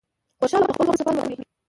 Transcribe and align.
خوشحاله 0.39 0.65
او 0.65 0.69
په 0.69 0.73
خپل 0.75 0.87
وخت 0.89 0.99
سفر 0.99 1.13
وکړی. 1.15 1.35